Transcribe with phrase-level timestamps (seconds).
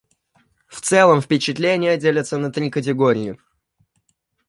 [0.67, 3.37] В целом впечатления делятся на три категории.